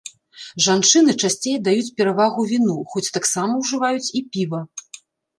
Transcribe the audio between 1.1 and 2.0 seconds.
часцей аддаюць